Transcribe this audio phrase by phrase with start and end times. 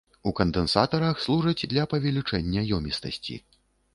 [0.29, 3.37] У кандэнсатарах служаць для павелічэння ёмістасці.